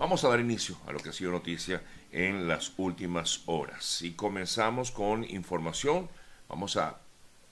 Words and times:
Vamos 0.00 0.24
a 0.24 0.30
dar 0.30 0.40
inicio 0.40 0.78
a 0.86 0.92
lo 0.92 0.98
que 0.98 1.10
ha 1.10 1.12
sido 1.12 1.30
noticia 1.30 1.82
en 2.10 2.48
las 2.48 2.72
últimas 2.78 3.42
horas. 3.44 4.00
Y 4.00 4.12
comenzamos 4.12 4.90
con 4.90 5.24
información. 5.24 6.08
Vamos 6.48 6.78
a 6.78 6.98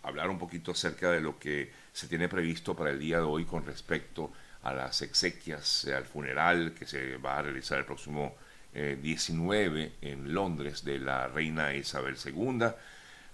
hablar 0.03 0.31
un 0.31 0.39
poquito 0.39 0.71
acerca 0.71 1.11
de 1.11 1.21
lo 1.21 1.39
que 1.39 1.71
se 1.93 2.09
tiene 2.09 2.27
previsto 2.27 2.75
para 2.75 2.89
el 2.89 2.99
día 2.99 3.19
de 3.19 3.25
hoy 3.25 3.45
con 3.45 3.67
respecto 3.67 4.33
a 4.63 4.73
las 4.73 5.03
exequias, 5.03 5.87
al 5.95 6.07
funeral 6.07 6.73
que 6.73 6.87
se 6.87 7.19
va 7.19 7.37
a 7.37 7.43
realizar 7.43 7.81
el 7.81 7.85
próximo 7.85 8.35
19 8.73 9.83
eh, 9.83 9.93
en 10.01 10.33
Londres 10.33 10.83
de 10.85 11.01
la 11.01 11.29
reina 11.29 11.75
Isabel 11.75 12.17
II. 12.25 12.65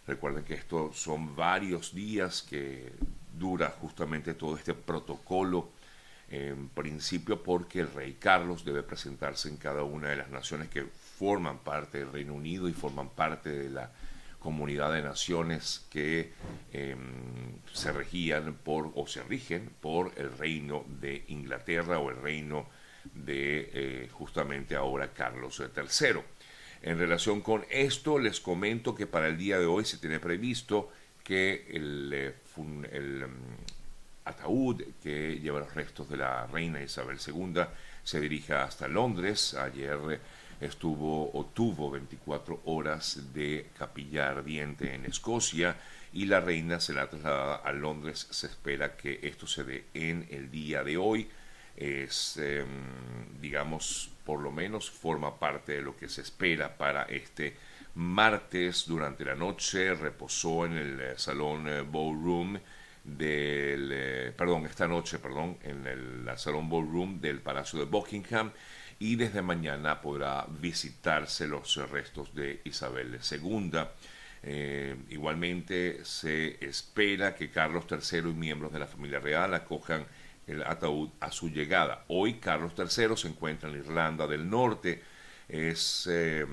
Recuerden 0.08 0.42
que 0.42 0.54
estos 0.54 0.98
son 0.98 1.36
varios 1.36 1.94
días 1.94 2.42
que 2.42 2.92
dura 3.38 3.70
justamente 3.80 4.34
todo 4.34 4.56
este 4.56 4.74
protocolo, 4.74 5.70
en 6.34 6.68
principio 6.68 7.40
porque 7.42 7.78
el 7.78 7.92
rey 7.92 8.16
Carlos 8.18 8.64
debe 8.64 8.82
presentarse 8.82 9.48
en 9.48 9.56
cada 9.56 9.84
una 9.84 10.08
de 10.08 10.16
las 10.16 10.30
naciones 10.30 10.68
que 10.68 10.82
forman 10.82 11.58
parte 11.58 11.98
del 11.98 12.10
Reino 12.10 12.34
Unido 12.34 12.68
y 12.68 12.72
forman 12.72 13.08
parte 13.10 13.50
de 13.50 13.70
la 13.70 13.92
comunidad 14.40 14.92
de 14.92 15.02
naciones 15.02 15.86
que 15.90 16.32
em, 16.72 16.98
se 17.72 17.92
regían 17.92 18.54
por 18.54 18.90
o 18.96 19.06
se 19.06 19.22
rigen 19.22 19.70
por 19.80 20.12
el 20.16 20.36
reino 20.36 20.84
de 21.00 21.24
Inglaterra 21.28 22.00
o 22.00 22.10
el 22.10 22.16
reino 22.16 22.66
de 23.14 23.70
eh, 23.72 24.08
justamente 24.10 24.74
ahora 24.74 25.12
Carlos 25.12 25.62
III. 25.62 26.20
En 26.82 26.98
relación 26.98 27.42
con 27.42 27.64
esto, 27.70 28.18
les 28.18 28.40
comento 28.40 28.94
que 28.94 29.06
para 29.06 29.28
el 29.28 29.38
día 29.38 29.58
de 29.58 29.66
hoy 29.66 29.84
se 29.84 29.98
tiene 29.98 30.18
previsto 30.18 30.90
que 31.22 31.66
el, 31.70 32.10
eh, 32.12 32.34
el 32.90 33.28
mm, 33.28 33.73
ataúd 34.24 34.82
que 35.02 35.38
lleva 35.40 35.60
los 35.60 35.74
restos 35.74 36.08
de 36.08 36.16
la 36.16 36.46
reina 36.46 36.82
Isabel 36.82 37.18
II 37.24 37.62
se 38.02 38.20
dirija 38.20 38.64
hasta 38.64 38.88
Londres. 38.88 39.54
Ayer 39.54 40.20
estuvo 40.60 41.30
o 41.36 41.46
tuvo 41.46 41.90
24 41.90 42.62
horas 42.66 43.32
de 43.32 43.70
capilla 43.78 44.28
ardiente 44.28 44.94
en 44.94 45.06
Escocia 45.06 45.76
y 46.12 46.26
la 46.26 46.40
reina 46.40 46.80
será 46.80 47.08
trasladada 47.08 47.56
a 47.56 47.72
Londres. 47.72 48.28
Se 48.30 48.46
espera 48.46 48.96
que 48.96 49.20
esto 49.22 49.46
se 49.46 49.64
dé 49.64 49.86
en 49.94 50.26
el 50.30 50.50
día 50.50 50.84
de 50.84 50.96
hoy. 50.96 51.28
Es, 51.76 52.36
em, 52.36 53.40
digamos, 53.40 54.10
por 54.24 54.40
lo 54.40 54.52
menos 54.52 54.90
forma 54.90 55.38
parte 55.38 55.72
de 55.72 55.82
lo 55.82 55.96
que 55.96 56.08
se 56.08 56.20
espera 56.20 56.76
para 56.76 57.02
este 57.04 57.56
martes 57.96 58.86
durante 58.86 59.24
la 59.24 59.34
noche. 59.34 59.92
Reposó 59.94 60.66
en 60.66 60.72
el 60.74 61.00
eh, 61.00 61.14
salón 61.16 61.68
eh, 61.68 61.82
ballroom 61.82 62.58
del, 63.04 63.90
eh, 63.92 64.32
perdón, 64.36 64.66
esta 64.66 64.88
noche, 64.88 65.18
perdón, 65.18 65.58
en 65.62 65.86
el 65.86 66.38
salón 66.38 66.68
ballroom 66.68 67.20
del 67.20 67.40
Palacio 67.40 67.78
de 67.78 67.84
Buckingham 67.84 68.50
y 68.98 69.16
desde 69.16 69.42
mañana 69.42 70.00
podrá 70.00 70.46
visitarse 70.48 71.46
los 71.46 71.76
restos 71.90 72.34
de 72.34 72.60
Isabel 72.64 73.18
II. 73.30 73.72
igualmente 75.10 76.04
se 76.04 76.64
espera 76.64 77.34
que 77.34 77.50
Carlos 77.50 77.84
III 77.90 78.30
y 78.30 78.34
miembros 78.34 78.72
de 78.72 78.78
la 78.78 78.86
familia 78.86 79.18
real 79.18 79.54
acojan 79.54 80.06
el 80.46 80.62
ataúd 80.62 81.10
a 81.20 81.30
su 81.30 81.50
llegada. 81.50 82.04
Hoy 82.08 82.34
Carlos 82.34 82.72
III 82.76 83.16
se 83.16 83.28
encuentra 83.28 83.70
en 83.70 83.76
Irlanda 83.76 84.26
del 84.26 84.48
Norte. 84.48 85.02
Es 85.48 86.08
eh, 86.10 86.46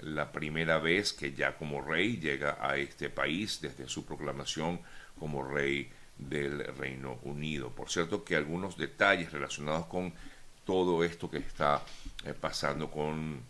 la 0.00 0.32
primera 0.32 0.78
vez 0.78 1.12
que 1.12 1.32
ya 1.32 1.56
como 1.56 1.82
rey 1.82 2.18
llega 2.18 2.58
a 2.60 2.76
este 2.76 3.10
país 3.10 3.60
desde 3.60 3.88
su 3.88 4.04
proclamación 4.04 4.80
como 5.18 5.46
rey 5.46 5.90
del 6.18 6.64
Reino 6.76 7.18
Unido. 7.22 7.70
Por 7.70 7.90
cierto 7.90 8.24
que 8.24 8.36
algunos 8.36 8.76
detalles 8.76 9.32
relacionados 9.32 9.86
con 9.86 10.12
todo 10.64 11.04
esto 11.04 11.30
que 11.30 11.38
está 11.38 11.82
eh, 12.24 12.34
pasando 12.38 12.90
con 12.90 13.40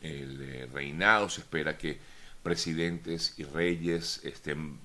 el 0.00 0.40
eh, 0.40 0.68
reinado, 0.72 1.28
se 1.28 1.40
espera 1.40 1.76
que 1.76 1.98
presidentes 2.42 3.34
y 3.38 3.44
reyes 3.44 4.20
estén 4.24 4.78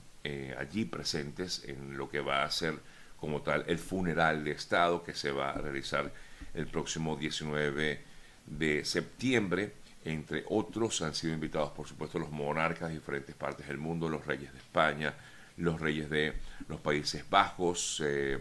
allí 0.58 0.86
presentes 0.86 1.65
en 1.65 1.98
lo 1.98 2.10
que 2.10 2.21
va 2.21 2.45
a 2.45 2.49
ser 2.49 2.80
como 3.23 3.42
tal 3.42 3.66
el 3.67 3.77
funeral 3.77 4.43
de 4.43 4.52
Estado 4.52 5.04
que 5.04 5.14
se 5.14 5.32
va 5.32 5.52
a 5.52 5.58
realizar 5.58 6.11
el 6.54 6.67
próximo 6.67 7.16
19 7.16 8.02
de 8.45 8.86
septiembre. 8.86 9.73
Entre 10.05 10.43
otros 10.49 11.02
han 11.02 11.16
sido 11.16 11.33
invitados, 11.33 11.71
por 11.71 11.87
supuesto, 11.87 12.20
los 12.20 12.32
monarcas 12.32 12.89
de 12.89 12.95
diferentes 12.95 13.33
partes 13.36 13.67
del 13.67 13.77
mundo, 13.77 14.10
los 14.10 14.26
reyes 14.26 14.52
de 14.52 14.60
España, 14.60 15.14
los 15.58 15.80
reyes 15.80 16.09
de 16.09 16.33
los 16.67 16.80
Países 16.80 17.30
Bajos, 17.30 18.02
eh, 18.05 18.39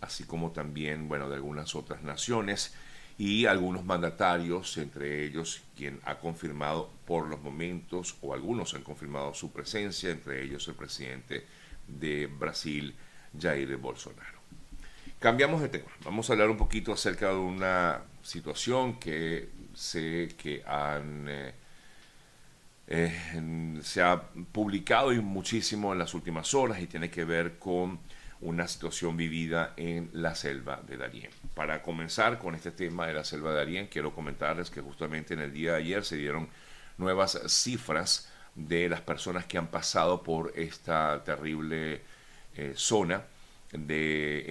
así 0.00 0.24
como 0.24 0.50
también, 0.50 1.08
bueno, 1.08 1.28
de 1.28 1.36
algunas 1.36 1.74
otras 1.74 2.02
naciones 2.02 2.74
y 3.18 3.46
algunos 3.46 3.84
mandatarios, 3.84 4.78
entre 4.78 5.24
ellos 5.24 5.62
quien 5.76 6.00
ha 6.04 6.18
confirmado 6.18 6.90
por 7.06 7.28
los 7.28 7.40
momentos, 7.42 8.16
o 8.22 8.32
algunos 8.32 8.74
han 8.74 8.82
confirmado 8.82 9.34
su 9.34 9.52
presencia, 9.52 10.10
entre 10.10 10.42
ellos 10.42 10.66
el 10.68 10.74
presidente 10.74 11.46
de 11.86 12.26
Brasil, 12.26 12.94
Jair 13.38 13.76
Bolsonaro. 13.76 14.40
Cambiamos 15.18 15.60
de 15.60 15.68
tema. 15.68 15.90
Vamos 16.02 16.30
a 16.30 16.32
hablar 16.32 16.48
un 16.48 16.56
poquito 16.56 16.94
acerca 16.94 17.28
de 17.28 17.36
una 17.36 18.00
situación 18.22 18.98
que 18.98 19.50
sé 19.74 20.30
que 20.38 20.62
han, 20.64 21.26
eh, 21.28 21.52
eh, 22.92 23.80
se 23.82 24.02
ha 24.02 24.20
publicado 24.50 25.12
muchísimo 25.22 25.92
en 25.92 26.00
las 26.00 26.12
últimas 26.12 26.54
horas 26.54 26.80
y 26.80 26.88
tiene 26.88 27.08
que 27.08 27.24
ver 27.24 27.56
con 27.56 28.00
una 28.40 28.66
situación 28.66 29.16
vivida 29.16 29.74
en 29.76 30.10
la 30.12 30.34
selva 30.34 30.82
de 30.88 30.96
Darién. 30.96 31.30
Para 31.54 31.82
comenzar 31.82 32.40
con 32.40 32.56
este 32.56 32.72
tema 32.72 33.06
de 33.06 33.14
la 33.14 33.22
selva 33.22 33.50
de 33.50 33.58
Darién, 33.58 33.86
quiero 33.86 34.12
comentarles 34.12 34.70
que 34.70 34.80
justamente 34.80 35.34
en 35.34 35.40
el 35.40 35.52
día 35.52 35.72
de 35.72 35.78
ayer 35.78 36.04
se 36.04 36.16
dieron 36.16 36.48
nuevas 36.98 37.40
cifras 37.46 38.28
de 38.56 38.88
las 38.88 39.02
personas 39.02 39.44
que 39.44 39.56
han 39.56 39.68
pasado 39.68 40.24
por 40.24 40.52
esta 40.56 41.22
terrible 41.22 42.02
eh, 42.56 42.72
zona. 42.74 43.22
En 43.72 43.88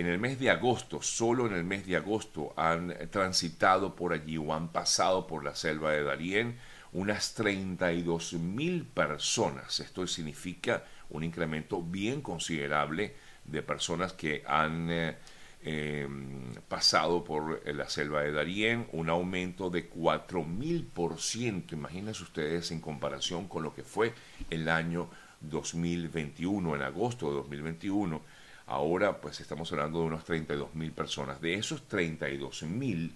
el 0.06 0.18
mes 0.18 0.40
de 0.40 0.50
agosto, 0.50 1.02
solo 1.02 1.46
en 1.46 1.54
el 1.54 1.66
mes 1.66 1.86
de 1.86 1.98
agosto 1.98 2.54
han 2.56 2.96
transitado 3.12 3.94
por 3.94 4.14
allí 4.14 4.38
o 4.38 4.54
han 4.54 4.70
pasado 4.70 5.28
por 5.28 5.44
la 5.44 5.56
selva 5.56 5.92
de 5.92 6.04
Darién 6.04 6.58
unas 6.94 7.34
32 7.34 8.34
mil 8.34 8.86
personas. 8.86 9.80
Esto 9.80 10.06
significa 10.08 10.84
un 11.10 11.24
incremento 11.24 11.82
bien 11.82 12.22
considerable 12.22 13.14
de 13.46 13.62
personas 13.62 14.14
que 14.14 14.44
han 14.46 14.90
eh, 14.92 15.18
em, 15.64 16.54
pasado 16.68 17.24
por 17.24 17.62
la 17.68 17.90
selva 17.90 18.22
de 18.22 18.32
Darién, 18.32 18.88
un 18.92 19.10
aumento 19.10 19.70
de 19.70 19.88
4 19.88 20.44
mil 20.44 20.86
por 20.86 21.20
ciento. 21.20 21.76
Imagínense 21.76 22.24
ustedes 22.24 22.72
en 22.72 22.80
comparación 22.80 23.48
con 23.48 23.64
lo 23.64 23.74
que 23.74 23.84
fue 23.84 24.14
el 24.50 24.70
año 24.70 25.10
2021, 25.42 26.76
en 26.76 26.82
agosto 26.82 27.30
de 27.30 27.36
2021, 27.36 28.22
ahora 28.68 29.20
pues 29.20 29.40
estamos 29.40 29.72
hablando 29.72 30.00
de 30.00 30.06
unos 30.06 30.24
32 30.26 30.76
mil 30.76 30.92
personas. 30.92 31.42
De 31.42 31.54
esos 31.56 31.88
32 31.88 32.64
mil 32.64 33.14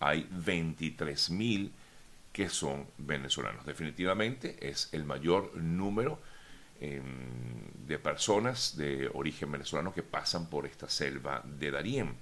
hay 0.00 0.26
23 0.30 1.30
mil 1.30 1.72
que 2.34 2.48
son 2.48 2.88
venezolanos. 2.98 3.64
Definitivamente 3.64 4.56
es 4.60 4.88
el 4.90 5.04
mayor 5.04 5.56
número 5.56 6.20
em, 6.80 7.70
de 7.86 7.96
personas 8.00 8.76
de 8.76 9.08
origen 9.14 9.52
venezolano 9.52 9.94
que 9.94 10.02
pasan 10.02 10.50
por 10.50 10.66
esta 10.66 10.88
selva 10.90 11.42
de 11.44 11.70
Darién. 11.70 12.16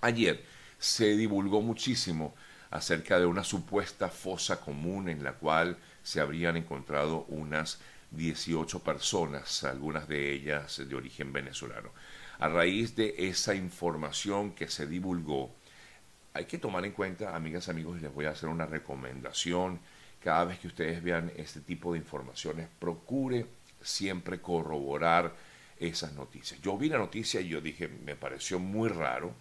Ayer 0.00 0.44
se 0.76 1.16
divulgó 1.16 1.62
muchísimo 1.62 2.34
acerca 2.72 3.20
de 3.20 3.26
una 3.26 3.44
supuesta 3.44 4.08
fosa 4.08 4.60
común 4.60 5.08
en 5.08 5.22
la 5.22 5.34
cual 5.34 5.78
se 6.02 6.20
habrían 6.20 6.56
encontrado 6.56 7.24
unas 7.28 7.78
18 8.10 8.80
personas, 8.80 9.62
algunas 9.62 10.08
de 10.08 10.32
ellas 10.32 10.82
de 10.84 10.96
origen 10.96 11.32
venezolano. 11.32 11.92
A 12.40 12.48
raíz 12.48 12.96
de 12.96 13.14
esa 13.16 13.54
información 13.54 14.50
que 14.50 14.68
se 14.68 14.88
divulgó, 14.88 15.54
hay 16.34 16.44
que 16.44 16.58
tomar 16.58 16.84
en 16.84 16.92
cuenta, 16.92 17.34
amigas, 17.34 17.68
amigos, 17.68 17.98
y 17.98 18.02
les 18.02 18.12
voy 18.12 18.26
a 18.26 18.30
hacer 18.30 18.48
una 18.48 18.66
recomendación. 18.66 19.80
Cada 20.20 20.44
vez 20.44 20.58
que 20.58 20.68
ustedes 20.68 21.02
vean 21.02 21.32
este 21.36 21.60
tipo 21.60 21.92
de 21.92 21.98
informaciones, 21.98 22.68
procure 22.78 23.46
siempre 23.80 24.40
corroborar 24.40 25.34
esas 25.78 26.12
noticias. 26.14 26.60
Yo 26.60 26.76
vi 26.76 26.88
la 26.88 26.98
noticia 26.98 27.40
y 27.40 27.48
yo 27.48 27.60
dije, 27.60 27.88
me 27.88 28.16
pareció 28.16 28.58
muy 28.58 28.88
raro. 28.88 29.34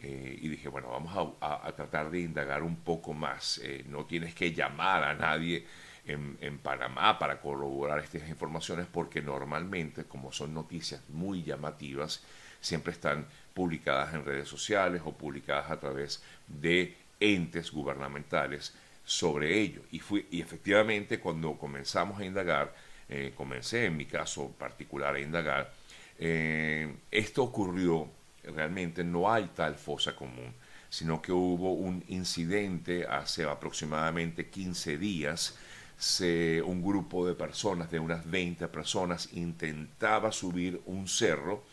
Eh, 0.00 0.38
y 0.40 0.48
dije, 0.48 0.68
bueno, 0.68 0.90
vamos 0.90 1.36
a, 1.40 1.72
tratar 1.72 2.10
de 2.10 2.20
indagar 2.20 2.62
un 2.62 2.76
poco 2.76 3.14
más. 3.14 3.60
Eh, 3.64 3.84
no 3.88 4.04
tienes 4.04 4.34
que 4.34 4.52
llamar 4.52 5.02
a 5.02 5.14
nadie 5.14 5.66
en, 6.08 6.58
Panamá 6.58 7.18
para 7.18 7.40
corroborar 7.40 7.98
estas 8.00 8.28
informaciones 8.28 8.86
porque 8.86 9.20
normalmente, 9.22 10.04
como 10.04 10.32
son 10.32 10.54
noticias 10.54 11.02
muy 11.08 11.42
llamativas, 11.42 12.22
siempre 12.60 12.92
están 12.92 13.26
publicadas 13.58 14.14
en 14.14 14.24
redes 14.24 14.48
sociales 14.48 15.02
o 15.04 15.10
publicadas 15.10 15.68
a 15.68 15.80
través 15.80 16.22
de 16.46 16.96
entes 17.18 17.72
gubernamentales 17.72 18.72
sobre 19.04 19.58
ello. 19.58 19.82
Y, 19.90 20.00
y 20.30 20.40
efectivamente 20.40 21.18
cuando 21.18 21.58
comenzamos 21.58 22.20
a 22.20 22.24
indagar, 22.24 22.72
eh, 23.08 23.32
comencé 23.36 23.86
en 23.86 23.96
mi 23.96 24.06
caso 24.06 24.52
particular 24.56 25.16
a 25.16 25.18
indagar, 25.18 25.72
eh, 26.20 26.94
esto 27.10 27.42
ocurrió, 27.42 28.08
realmente 28.44 29.02
no 29.02 29.28
hay 29.32 29.50
tal 29.56 29.74
fosa 29.74 30.14
común. 30.14 30.54
sino 30.90 31.20
que 31.20 31.32
hubo 31.32 31.74
un 31.74 32.02
incidente 32.08 33.06
hace 33.06 33.44
aproximadamente 33.44 34.48
15 34.48 34.96
días. 34.98 35.58
Se, 35.98 36.62
un 36.62 36.80
grupo 36.82 37.26
de 37.26 37.34
personas, 37.34 37.90
de 37.90 37.98
unas 37.98 38.24
20 38.30 38.68
personas, 38.68 39.28
intentaba 39.32 40.32
subir 40.32 40.80
un 40.86 41.06
cerro 41.08 41.64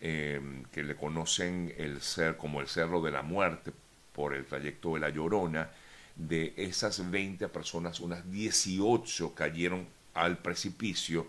eh, 0.00 0.40
que 0.72 0.82
le 0.82 0.96
conocen 0.96 1.74
el 1.76 2.00
ser 2.00 2.36
como 2.36 2.60
el 2.60 2.68
Cerro 2.68 3.00
de 3.02 3.10
la 3.10 3.22
Muerte 3.22 3.72
por 4.12 4.34
el 4.34 4.44
trayecto 4.44 4.94
de 4.94 5.00
la 5.00 5.10
Llorona. 5.10 5.70
De 6.14 6.54
esas 6.56 7.10
20 7.10 7.48
personas, 7.48 8.00
unas 8.00 8.30
18 8.30 9.34
cayeron 9.34 9.86
al 10.14 10.38
precipicio 10.38 11.26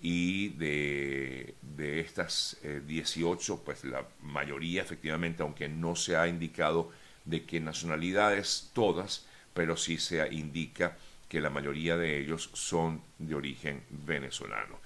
y 0.00 0.50
de, 0.50 1.54
de 1.60 2.00
estas 2.00 2.56
18, 2.86 3.54
eh, 3.54 3.58
pues 3.64 3.84
la 3.84 4.06
mayoría 4.22 4.82
efectivamente, 4.82 5.42
aunque 5.42 5.68
no 5.68 5.96
se 5.96 6.16
ha 6.16 6.28
indicado 6.28 6.92
de 7.24 7.44
qué 7.44 7.60
nacionalidades 7.60 8.70
todas, 8.72 9.26
pero 9.54 9.76
sí 9.76 9.98
se 9.98 10.26
indica 10.32 10.96
que 11.28 11.40
la 11.40 11.50
mayoría 11.50 11.96
de 11.96 12.18
ellos 12.18 12.50
son 12.54 13.02
de 13.18 13.34
origen 13.34 13.82
venezolano. 13.90 14.78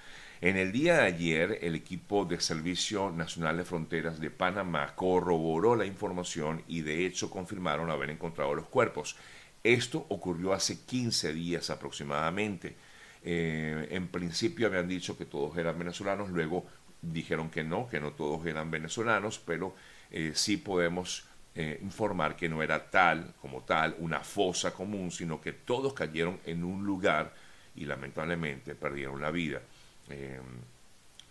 En 0.42 0.56
el 0.56 0.72
día 0.72 0.96
de 0.96 1.02
ayer, 1.02 1.58
el 1.62 1.76
equipo 1.76 2.24
de 2.24 2.40
Servicio 2.40 3.12
Nacional 3.12 3.58
de 3.58 3.64
Fronteras 3.64 4.18
de 4.18 4.28
Panamá 4.28 4.92
corroboró 4.96 5.76
la 5.76 5.86
información 5.86 6.64
y 6.66 6.80
de 6.80 7.06
hecho 7.06 7.30
confirmaron 7.30 7.92
haber 7.92 8.10
encontrado 8.10 8.52
los 8.52 8.66
cuerpos. 8.66 9.14
Esto 9.62 10.04
ocurrió 10.08 10.52
hace 10.52 10.80
15 10.84 11.32
días 11.32 11.70
aproximadamente. 11.70 12.74
Eh, 13.22 13.86
en 13.92 14.08
principio 14.08 14.66
habían 14.66 14.88
dicho 14.88 15.16
que 15.16 15.26
todos 15.26 15.56
eran 15.58 15.78
venezolanos, 15.78 16.30
luego 16.30 16.66
dijeron 17.00 17.48
que 17.48 17.62
no, 17.62 17.88
que 17.88 18.00
no 18.00 18.10
todos 18.10 18.44
eran 18.44 18.68
venezolanos, 18.68 19.38
pero 19.38 19.76
eh, 20.10 20.32
sí 20.34 20.56
podemos 20.56 21.24
eh, 21.54 21.78
informar 21.82 22.34
que 22.34 22.48
no 22.48 22.64
era 22.64 22.90
tal 22.90 23.32
como 23.40 23.62
tal 23.62 23.94
una 24.00 24.18
fosa 24.18 24.74
común, 24.74 25.12
sino 25.12 25.40
que 25.40 25.52
todos 25.52 25.94
cayeron 25.94 26.40
en 26.44 26.64
un 26.64 26.84
lugar 26.84 27.32
y 27.76 27.84
lamentablemente 27.84 28.74
perdieron 28.74 29.22
la 29.22 29.30
vida. 29.30 29.62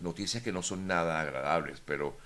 Noticias 0.00 0.42
que 0.42 0.52
no 0.52 0.62
son 0.62 0.86
nada 0.86 1.20
agradables, 1.20 1.80
pero, 1.84 2.16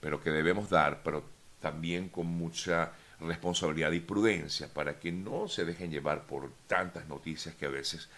pero 0.00 0.22
que 0.22 0.30
debemos 0.30 0.70
dar, 0.70 1.02
pero 1.02 1.24
también 1.60 2.08
con 2.08 2.26
mucha 2.26 2.92
responsabilidad 3.20 3.92
y 3.92 4.00
prudencia 4.00 4.72
para 4.72 4.98
que 4.98 5.12
no 5.12 5.48
se 5.48 5.64
dejen 5.64 5.90
llevar 5.90 6.26
por 6.26 6.50
tantas 6.66 7.06
noticias 7.08 7.54
que 7.54 7.66
a 7.66 7.70
veces 7.70 8.08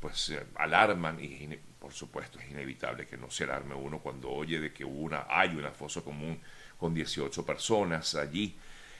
pues 0.00 0.30
eh, 0.30 0.44
alarman 0.56 1.22
y 1.22 1.58
por 1.78 1.92
supuesto 1.92 2.38
es 2.38 2.50
inevitable 2.50 3.06
que 3.06 3.16
no 3.16 3.30
se 3.30 3.44
alarme 3.44 3.74
uno 3.74 4.00
cuando 4.00 4.30
oye 4.30 4.60
de 4.60 4.72
que 4.72 4.84
una, 4.84 5.26
hay 5.28 5.50
una 5.50 5.70
fosa 5.70 6.00
común 6.00 6.40
con 6.78 6.94
18 6.94 7.44
personas 7.44 8.14
allí. 8.14 8.56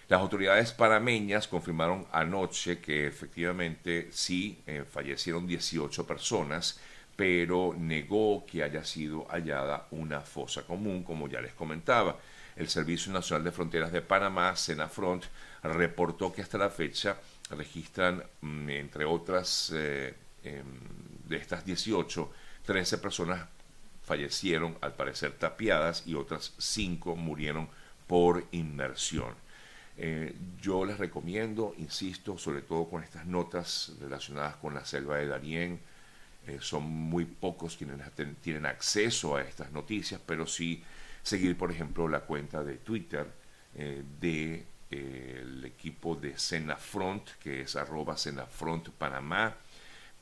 Las 0.08 0.20
autoridades 0.20 0.72
panameñas 0.72 1.48
confirmaron 1.48 2.06
anoche 2.12 2.78
que 2.78 3.08
efectivamente 3.08 4.08
sí 4.12 4.62
eh, 4.66 4.84
fallecieron 4.88 5.46
18 5.46 6.06
personas, 6.06 6.78
pero 7.16 7.74
negó 7.76 8.44
que 8.46 8.62
haya 8.62 8.84
sido 8.84 9.26
hallada 9.30 9.86
una 9.90 10.20
fosa 10.20 10.62
común, 10.62 11.02
como 11.02 11.28
ya 11.28 11.40
les 11.40 11.54
comentaba. 11.54 12.18
El 12.54 12.68
Servicio 12.68 13.12
Nacional 13.12 13.44
de 13.44 13.52
Fronteras 13.52 13.92
de 13.92 14.02
Panamá, 14.02 14.54
Senafront, 14.56 15.24
reportó 15.62 16.32
que 16.32 16.42
hasta 16.42 16.58
la 16.58 16.70
fecha 16.70 17.16
registran, 17.50 18.22
mm, 18.40 18.70
entre 18.70 19.04
otras 19.04 19.72
eh, 19.74 20.14
Em, 20.46 20.64
de 21.28 21.38
estas 21.38 21.64
18, 21.64 22.30
13 22.64 22.98
personas 22.98 23.48
fallecieron 24.04 24.78
al 24.80 24.94
parecer 24.94 25.32
tapiadas 25.32 26.04
y 26.06 26.14
otras 26.14 26.54
5 26.58 27.16
murieron 27.16 27.68
por 28.06 28.44
inmersión. 28.52 29.34
Eh, 29.96 30.36
yo 30.62 30.84
les 30.84 30.98
recomiendo, 30.98 31.74
insisto, 31.78 32.38
sobre 32.38 32.62
todo 32.62 32.88
con 32.88 33.02
estas 33.02 33.26
notas 33.26 33.92
relacionadas 34.00 34.54
con 34.56 34.74
la 34.74 34.84
selva 34.84 35.16
de 35.16 35.26
Darién, 35.26 35.80
eh, 36.46 36.58
son 36.60 36.84
muy 36.84 37.24
pocos 37.24 37.76
quienes 37.76 37.98
tienen 38.40 38.66
acceso 38.66 39.36
a 39.36 39.42
estas 39.42 39.72
noticias, 39.72 40.20
pero 40.24 40.46
sí 40.46 40.82
seguir, 41.22 41.56
por 41.58 41.72
ejemplo, 41.72 42.08
la 42.08 42.20
cuenta 42.20 42.62
de 42.62 42.76
Twitter 42.76 43.26
eh, 43.74 44.02
de 44.20 44.66
el 44.90 45.64
equipo 45.64 46.14
de 46.14 46.38
Senafront, 46.38 47.28
que 47.42 47.62
es 47.62 47.74
arroba 47.74 48.16
Senafront 48.16 48.90
Panamá, 48.90 49.56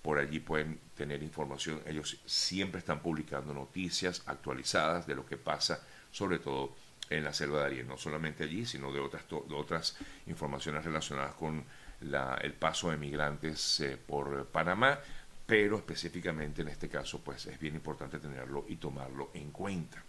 por 0.01 0.19
allí 0.19 0.41
pueden 0.41 0.81
tener 0.97 1.23
información. 1.23 1.83
Ellos 1.87 2.19
siempre 2.25 2.79
están 2.79 3.01
publicando 3.01 3.53
noticias 3.53 4.23
actualizadas 4.27 5.07
de 5.07 5.15
lo 5.15 5.27
que 5.27 5.37
pasa, 5.37 5.83
sobre 6.11 6.39
todo 6.39 6.75
en 7.11 7.25
la 7.25 7.35
selva 7.35 7.61
de 7.61 7.67
Ariel, 7.67 7.89
no 7.89 7.99
solamente 7.99 8.45
allí, 8.45 8.65
sino 8.65 8.91
de 8.91 9.01
otras, 9.01 9.25
otras 9.31 9.97
informaciones 10.27 10.85
relacionadas 10.85 11.35
con 11.35 11.65
el 12.01 12.53
paso 12.55 12.91
de 12.91 12.97
migrantes 12.97 13.81
eh, 13.81 13.97
por 13.97 14.47
Panamá, 14.47 14.99
pero 15.47 15.77
específicamente 15.77 16.63
en 16.63 16.69
este 16.69 16.89
caso, 16.89 17.21
pues 17.21 17.47
es 17.47 17.59
bien 17.59 17.75
importante 17.75 18.19
tenerlo 18.19 18.65
y 18.69 18.77
tomarlo 18.77 19.31
en 19.35 19.51
cuenta. 19.51 20.03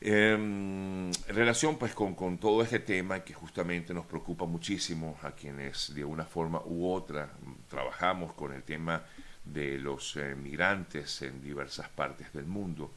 en 0.00 1.12
relación 1.28 1.76
pues 1.76 1.94
con, 1.94 2.14
con, 2.14 2.38
todo 2.38 2.62
este 2.62 2.78
tema 2.78 3.22
que 3.22 3.34
justamente 3.34 3.92
nos 3.92 4.06
preocupa 4.06 4.46
muchísimo 4.46 5.18
a 5.22 5.32
quienes 5.32 5.94
de 5.94 6.04
una 6.04 6.24
forma 6.24 6.62
u 6.64 6.90
otra 6.90 7.30
trabajamos 7.68 8.32
con 8.32 8.54
el 8.54 8.62
tema 8.62 9.04
de 9.44 9.78
los 9.78 10.16
eh, 10.16 10.34
migrantes 10.34 11.22
en 11.22 11.42
diversas 11.42 11.88
partes 11.88 12.32
del 12.32 12.46
mundo, 12.46 12.92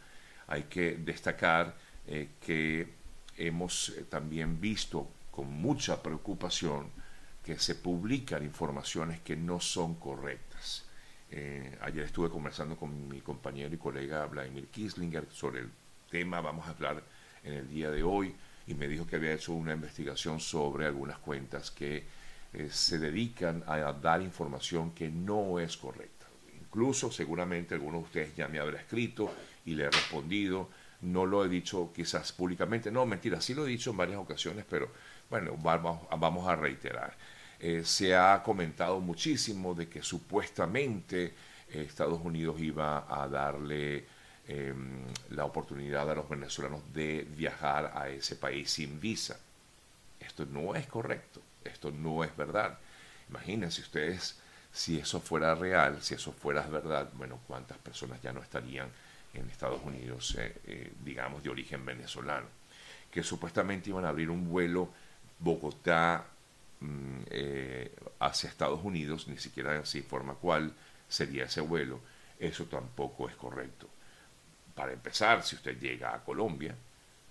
hay 0.47 0.63
que 0.63 0.95
destacar 0.97 1.75
eh, 2.07 2.29
que 2.39 2.87
hemos 3.37 3.89
eh, 3.89 4.05
también 4.09 4.59
visto 4.59 5.07
con 5.31 5.51
mucha 5.51 6.01
preocupación 6.01 6.87
que 7.43 7.57
se 7.59 7.75
publican 7.75 8.43
informaciones 8.43 9.19
que 9.21 9.35
no 9.35 9.59
son 9.59 9.95
correctas. 9.95 10.85
Ayer 11.81 12.03
estuve 12.03 12.29
conversando 12.29 12.75
con 12.75 13.07
mi 13.07 13.21
compañero 13.21 13.73
y 13.73 13.77
colega 13.77 14.25
Vladimir 14.25 14.67
Kislinger 14.67 15.27
sobre 15.31 15.61
el 15.61 15.69
tema, 16.09 16.41
vamos 16.41 16.67
a 16.67 16.71
hablar 16.71 17.03
en 17.43 17.53
el 17.53 17.69
día 17.69 17.89
de 17.89 18.03
hoy, 18.03 18.35
y 18.67 18.73
me 18.75 18.87
dijo 18.87 19.05
que 19.05 19.15
había 19.17 19.33
hecho 19.33 19.53
una 19.53 19.73
investigación 19.73 20.39
sobre 20.39 20.85
algunas 20.85 21.17
cuentas 21.17 21.71
que 21.71 22.05
eh, 22.53 22.69
se 22.71 22.99
dedican 22.99 23.63
a 23.67 23.77
dar 23.93 24.21
información 24.21 24.91
que 24.91 25.09
no 25.09 25.59
es 25.59 25.75
correcta. 25.75 26.27
Incluso 26.61 27.11
seguramente 27.11 27.73
alguno 27.73 27.97
de 27.97 28.03
ustedes 28.03 28.35
ya 28.35 28.47
me 28.47 28.59
habrá 28.59 28.79
escrito 28.79 29.31
y 29.65 29.75
le 29.75 29.85
he 29.85 29.91
respondido. 29.91 30.69
No 31.01 31.25
lo 31.25 31.43
he 31.43 31.49
dicho 31.49 31.91
quizás 31.93 32.31
públicamente, 32.31 32.89
no, 32.89 33.05
mentira, 33.05 33.41
sí 33.41 33.53
lo 33.53 33.65
he 33.65 33.69
dicho 33.69 33.91
en 33.91 33.97
varias 33.97 34.19
ocasiones, 34.19 34.65
pero 34.69 34.89
bueno, 35.29 35.57
vamos, 35.57 36.47
a 36.47 36.55
reiterar. 36.55 37.15
Eh, 37.65 37.83
se 37.85 38.15
ha 38.15 38.43
comentado 38.43 38.99
muchísimo 38.99 39.73
de 39.73 39.87
que 39.87 40.03
supuestamente 40.03 41.33
eh, 41.69 41.85
Estados 41.87 42.19
Unidos 42.21 42.59
iba 42.59 43.05
a 43.09 43.27
darle 43.27 44.05
em, 44.47 45.05
la 45.29 45.45
oportunidad 45.45 46.09
a 46.11 46.15
los 46.15 46.27
venezolanos 46.27 46.81
de 46.93 47.25
viajar 47.37 47.93
a 47.95 48.09
ese 48.09 48.35
país 48.35 48.69
sin 48.69 48.99
visa. 48.99 49.37
Esto 50.19 50.45
no 50.45 50.75
es 50.75 50.87
correcto 50.87 51.41
esto 51.63 51.91
no 51.91 52.23
es 52.23 52.35
verdad. 52.35 52.77
Imagínense 53.29 53.81
ustedes 53.81 54.37
si 54.71 54.97
eso 54.97 55.19
fuera 55.19 55.55
real, 55.55 56.01
si 56.01 56.15
eso 56.15 56.31
fuera 56.31 56.61
verdad, 56.63 57.09
bueno, 57.13 57.39
cuántas 57.47 57.77
personas 57.77 58.21
ya 58.21 58.33
no 58.33 58.41
estarían 58.41 58.89
en 59.33 59.49
Estados 59.49 59.81
Unidos, 59.83 60.35
eh, 60.37 60.91
digamos, 61.03 61.43
de 61.43 61.49
origen 61.49 61.85
venezolano, 61.85 62.47
que 63.11 63.23
supuestamente 63.23 63.89
iban 63.89 64.05
a 64.05 64.09
abrir 64.09 64.29
un 64.29 64.49
vuelo 64.49 64.89
Bogotá 65.39 66.25
eh, 67.29 67.91
hacia 68.19 68.49
Estados 68.49 68.83
Unidos, 68.83 69.27
ni 69.27 69.37
siquiera 69.37 69.85
se 69.85 69.99
informa 69.99 70.35
cuál 70.35 70.73
sería 71.07 71.45
ese 71.45 71.61
vuelo, 71.61 71.99
eso 72.39 72.65
tampoco 72.65 73.29
es 73.29 73.35
correcto. 73.35 73.87
Para 74.75 74.93
empezar, 74.93 75.43
si 75.43 75.55
usted 75.55 75.79
llega 75.79 76.15
a 76.15 76.23
Colombia, 76.23 76.75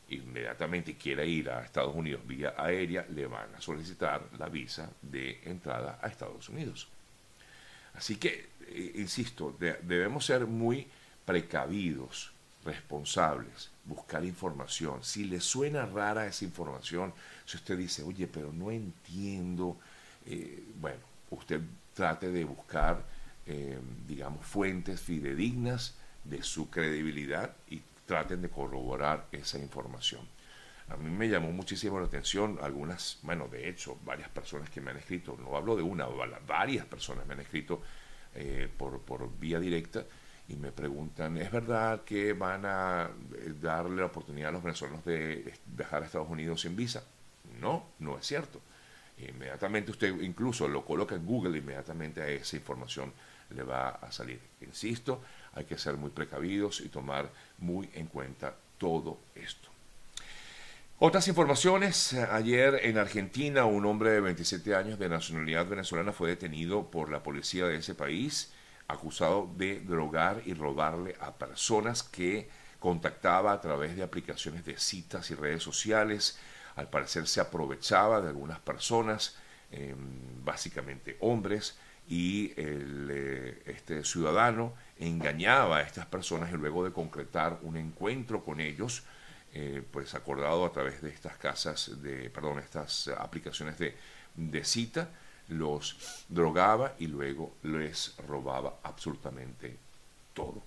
inmediatamente 0.09 0.94
quiera 0.94 1.25
ir 1.25 1.50
a 1.50 1.64
Estados 1.64 1.94
Unidos 1.94 2.26
vía 2.26 2.54
aérea, 2.56 3.06
le 3.09 3.26
van 3.26 3.54
a 3.54 3.61
solicitar 3.61 4.23
la 4.38 4.49
visa 4.49 4.90
de 5.00 5.40
entrada 5.44 5.99
a 6.00 6.09
Estados 6.09 6.49
Unidos. 6.49 6.88
Así 7.94 8.16
que, 8.16 8.50
eh, 8.68 8.92
insisto, 8.97 9.56
debemos 9.59 10.25
ser 10.25 10.47
muy 10.47 10.87
precavidos, 11.25 12.32
responsables, 12.64 13.71
buscar 13.85 14.25
información. 14.25 15.02
Si 15.02 15.25
le 15.25 15.40
suena 15.40 15.87
rara 15.87 16.26
esa 16.26 16.45
información, 16.45 17.12
si 17.45 17.57
usted 17.57 17.76
dice, 17.76 18.02
oye, 18.02 18.26
pero 18.26 18.52
no 18.52 18.71
entiendo, 18.71 19.76
eh, 20.26 20.62
bueno, 20.81 21.00
usted 21.31 21.61
trate 21.95 22.31
de 22.31 22.45
buscar, 22.45 23.04
eh, 23.47 23.78
digamos, 24.07 24.47
fuentes 24.47 25.00
fidedignas 25.00 25.95
de 26.25 26.42
su 26.42 26.71
credibilidad 26.71 27.54
y 27.69 27.83
traten 28.07 28.42
de 28.42 28.50
corroborar 28.50 29.26
esa 29.33 29.59
información. 29.59 30.21
A 30.88 30.97
mí 30.97 31.11
me 31.11 31.28
llamó 31.28 31.50
muchísimo 31.52 31.99
la 31.99 32.07
atención 32.07 32.59
algunas, 32.61 33.19
bueno, 33.23 33.49
de 33.49 33.69
hecho, 33.69 33.99
varias 34.04 34.28
personas 34.28 34.69
que 34.69 34.81
me 34.81 34.90
han 34.90 34.99
escrito, 34.99 35.37
no 35.40 35.57
hablo 35.57 35.76
de 35.76 35.83
una, 35.83 36.07
varias 36.47 36.85
personas 36.87 37.26
me 37.26 37.35
han 37.35 37.40
escrito 37.40 37.83
eh, 38.35 38.69
por, 38.76 39.00
por 39.00 39.31
vía 39.38 39.59
directa 39.59 40.04
y 40.49 40.56
me 40.56 40.72
preguntan, 40.72 41.37
¿es 41.38 41.50
verdad 41.50 42.02
que 42.04 42.32
van 42.32 42.64
a 42.66 43.11
eh, 43.34 43.54
darle 43.61 44.00
la 44.00 44.06
oportunidad 44.06 44.50
a 44.50 44.52
los 44.52 44.62
venezolanos 44.62 45.04
de 45.04 45.54
viajar 45.66 46.02
a 46.02 46.06
Estados 46.06 46.28
Unidos 46.28 46.61
sin 46.61 46.76
visa? 46.76 47.04
No, 47.61 47.87
no 48.00 48.18
es 48.18 48.26
cierto. 48.26 48.61
Inmediatamente 49.18 49.90
usted 49.92 50.20
incluso 50.20 50.66
lo 50.66 50.84
coloca 50.84 51.14
en 51.14 51.25
Google, 51.25 51.58
inmediatamente 51.58 52.22
a 52.22 52.28
esa 52.28 52.56
información 52.56 53.12
le 53.50 53.62
va 53.62 53.90
a 53.90 54.11
salir. 54.11 54.40
Insisto, 54.62 55.22
hay 55.54 55.64
que 55.64 55.78
ser 55.78 55.96
muy 55.96 56.11
precavidos 56.11 56.80
y 56.80 56.88
tomar 56.88 57.30
muy 57.58 57.88
en 57.94 58.06
cuenta 58.06 58.54
todo 58.78 59.18
esto. 59.34 59.68
Otras 60.99 61.26
informaciones. 61.28 62.14
Ayer 62.14 62.80
en 62.84 62.96
Argentina 62.96 63.64
un 63.64 63.87
hombre 63.87 64.11
de 64.11 64.20
27 64.20 64.75
años 64.75 64.99
de 64.99 65.08
nacionalidad 65.08 65.66
venezolana 65.66 66.12
fue 66.12 66.28
detenido 66.28 66.90
por 66.90 67.11
la 67.11 67.22
policía 67.22 67.66
de 67.66 67.76
ese 67.76 67.94
país 67.94 68.51
acusado 68.92 69.50
de 69.56 69.80
drogar 69.80 70.42
y 70.44 70.54
robarle 70.54 71.16
a 71.20 71.32
personas 71.32 72.02
que 72.02 72.49
contactaba 72.78 73.52
a 73.52 73.61
través 73.61 73.96
de 73.96 74.02
aplicaciones 74.02 74.64
de 74.64 74.76
citas 74.78 75.30
y 75.30 75.34
redes 75.34 75.62
sociales. 75.62 76.38
Al 76.75 76.88
parecer 76.88 77.26
se 77.26 77.40
aprovechaba 77.40 78.20
de 78.20 78.28
algunas 78.28 78.58
personas, 78.58 79.37
em, 79.70 80.44
básicamente 80.44 81.16
hombres, 81.20 81.78
y 82.08 82.52
eh, 82.56 83.62
este 83.66 84.04
ciudadano 84.04 84.75
engañaba 84.99 85.78
a 85.78 85.82
estas 85.82 86.06
personas 86.06 86.52
y 86.52 86.56
luego 86.56 86.84
de 86.84 86.92
concretar 86.92 87.58
un 87.62 87.76
encuentro 87.76 88.44
con 88.44 88.61
ellos, 88.61 89.04
eh, 89.54 89.82
pues 89.90 90.14
acordado 90.14 90.64
a 90.64 90.72
través 90.72 91.02
de 91.02 91.11
estas 91.11 91.37
casas 91.37 92.02
de, 92.02 92.30
perdón, 92.30 92.58
estas 92.58 93.08
aplicaciones 93.08 93.78
de, 93.78 93.94
de 94.34 94.64
cita, 94.64 95.11
los 95.52 96.25
drogaba 96.28 96.94
y 96.99 97.06
luego 97.06 97.54
les 97.62 98.14
robaba 98.26 98.78
absolutamente 98.82 99.76
todo. 100.35 100.62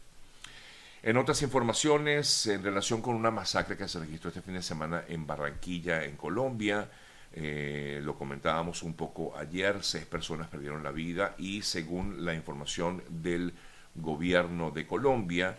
En 1.03 1.17
otras 1.17 1.41
informaciones, 1.43 2.47
en 2.47 2.63
relación 2.63 3.01
con 3.01 3.15
una 3.15 3.29
masacre 3.29 3.77
que 3.77 3.87
se 3.87 3.99
registró 3.99 4.29
este 4.29 4.41
fin 4.41 4.55
de 4.55 4.63
semana 4.63 5.03
en 5.07 5.27
Barranquilla, 5.27 6.03
en 6.03 6.15
Colombia, 6.15 6.89
eh, 7.33 7.99
lo 8.01 8.17
comentábamos 8.17 8.81
un 8.81 8.93
poco 8.93 9.37
ayer, 9.37 9.83
seis 9.83 10.05
personas 10.05 10.47
perdieron 10.47 10.81
la 10.83 10.91
vida 10.91 11.35
y 11.37 11.61
según 11.61 12.25
la 12.25 12.33
información 12.33 13.03
del 13.09 13.53
gobierno 13.93 14.71
de 14.71 14.87
Colombia, 14.87 15.57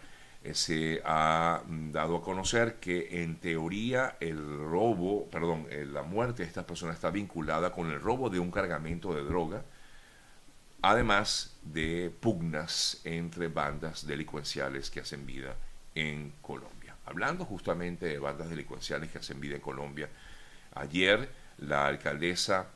se 0.54 1.00
ha 1.04 1.62
mm, 1.66 1.92
dado 1.92 2.16
a 2.16 2.22
conocer 2.22 2.76
que 2.76 3.22
en 3.22 3.36
teoría 3.36 4.16
el 4.20 4.38
robo, 4.58 5.28
perdón, 5.30 5.66
eh, 5.70 5.86
la 5.90 6.02
muerte 6.02 6.42
de 6.42 6.48
estas 6.48 6.64
personas 6.64 6.96
está 6.96 7.10
vinculada 7.10 7.72
con 7.72 7.90
el 7.90 8.00
robo 8.00 8.30
de 8.30 8.38
un 8.38 8.50
cargamento 8.50 9.14
de 9.14 9.22
droga, 9.24 9.62
además 10.82 11.56
de 11.62 12.12
pugnas 12.20 13.00
entre 13.04 13.48
bandas 13.48 14.06
delincuenciales 14.06 14.90
que 14.90 15.00
hacen 15.00 15.26
vida 15.26 15.56
en 15.94 16.32
Colombia. 16.42 16.94
Hablando 17.06 17.44
justamente 17.44 18.06
de 18.06 18.18
bandas 18.18 18.50
delincuenciales 18.50 19.10
que 19.10 19.18
hacen 19.18 19.40
vida 19.40 19.56
en 19.56 19.62
Colombia, 19.62 20.08
ayer 20.74 21.28
la 21.58 21.86
alcaldesa 21.86 22.66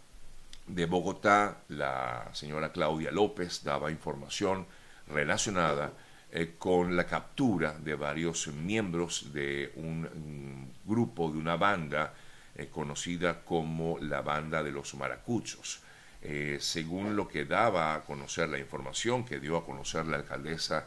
de 0.66 0.86
Bogotá, 0.86 1.58
la 1.68 2.28
señora 2.32 2.72
Claudia 2.72 3.10
López, 3.10 3.64
daba 3.64 3.90
información 3.90 4.66
relacionada 5.08 5.92
eh, 6.32 6.54
con 6.56 6.96
la 6.96 7.06
captura 7.06 7.76
de 7.76 7.96
varios 7.96 8.46
miembros 8.46 9.32
de 9.32 9.72
un, 9.75 10.70
grupo, 10.84 11.28
de 11.28 11.38
una 11.38 11.56
banda 11.56 12.14
eh, 12.54 12.68
conocida 12.70 13.40
como 13.44 13.99
la 13.99 14.22
banda 14.22 14.62
de 14.62 14.70
los 14.70 14.94
maracuchos. 14.94 15.80
Eh, 16.22 16.58
según 16.60 17.16
lo 17.16 17.26
que 17.26 17.46
daba 17.46 17.94
a 17.94 18.04
conocer 18.04 18.49
la 18.49 18.58
información 18.60 19.25
que 19.25 19.40
dio 19.40 19.56
a 19.56 19.64
conocer 19.64 20.06
la 20.06 20.18
alcaldesa 20.18 20.87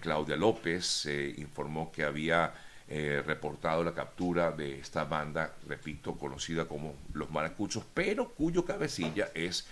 Claudia 0.00 0.36
López, 0.36 1.06
informó 1.36 1.92
que 1.92 2.04
había 2.04 2.54
reportado 2.88 3.84
la 3.84 3.92
captura 3.92 4.50
de 4.50 4.78
esta 4.78 5.04
banda, 5.04 5.52
repito, 5.68 6.14
conocida 6.14 6.64
como 6.64 6.94
los 7.12 7.30
maracuchos, 7.30 7.84
pero 7.92 8.30
cuyo 8.30 8.64
cabecilla 8.64 9.28
es 9.34 9.66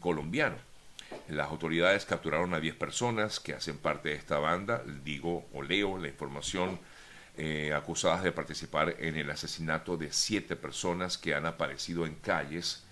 colombiano. 0.00 0.56
Las 1.28 1.48
autoridades 1.48 2.04
capturaron 2.04 2.54
a 2.54 2.60
10 2.60 2.74
personas 2.76 3.40
que 3.40 3.54
hacen 3.54 3.78
parte 3.78 4.10
de 4.10 4.16
esta 4.16 4.38
banda, 4.38 4.82
digo 5.04 5.46
o 5.52 5.62
leo 5.62 5.98
la 5.98 6.08
información, 6.08 6.78
eh, 7.36 7.72
acusadas 7.74 8.22
de 8.22 8.32
participar 8.32 8.96
en 8.98 9.16
el 9.16 9.30
asesinato 9.30 9.96
de 9.96 10.12
7 10.12 10.54
personas 10.56 11.18
que 11.18 11.34
han 11.34 11.46
aparecido 11.46 12.06
en 12.06 12.14
calles 12.14 12.84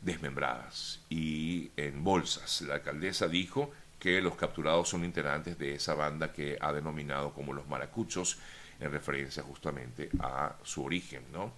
desmembradas 0.00 1.00
y 1.08 1.70
en 1.76 2.02
bolsas. 2.02 2.62
La 2.62 2.74
alcaldesa 2.74 3.28
dijo 3.28 3.72
que 3.98 4.20
los 4.20 4.36
capturados 4.36 4.88
son 4.88 5.04
integrantes 5.04 5.58
de 5.58 5.74
esa 5.74 5.94
banda 5.94 6.32
que 6.32 6.58
ha 6.60 6.72
denominado 6.72 7.32
como 7.32 7.52
los 7.52 7.66
maracuchos, 7.68 8.38
en 8.80 8.90
referencia 8.90 9.42
justamente 9.42 10.10
a 10.20 10.56
su 10.62 10.84
origen, 10.84 11.22
¿no? 11.32 11.52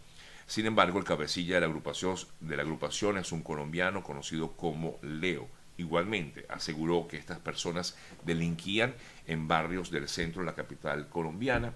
Sin 0.47 0.67
embargo, 0.67 0.99
el 0.99 1.05
cabecilla 1.05 1.57
de 1.57 1.63
la 1.63 1.67
agrupación, 1.67 2.17
de 2.41 2.57
la 2.57 2.63
agrupación 2.63 3.19
es 3.19 3.33
un 3.33 3.43
colombiano 3.43 4.03
conocido 4.03 4.53
como 4.53 4.99
Leo. 5.03 5.49
Igualmente, 5.79 6.47
aseguró 6.49 7.07
que 7.07 7.19
estas 7.19 7.39
personas 7.39 7.97
delinquían 8.25 8.95
en 9.27 9.47
barrios 9.47 9.91
del 9.91 10.09
centro 10.09 10.43
de 10.43 10.47
la 10.47 10.55
capital 10.55 11.09
colombiana 11.09 11.73